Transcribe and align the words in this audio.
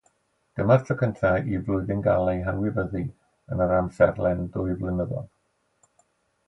Dyma'r 0.59 0.79
tro 0.85 0.95
cyntaf 1.01 1.51
i 1.51 1.59
flwyddyn 1.67 2.01
gael 2.07 2.31
ei 2.33 2.41
hanwybyddu 2.47 3.03
yn 3.03 3.63
yr 3.67 3.75
amserlen 3.83 4.43
ddwyflynyddol. 4.57 5.31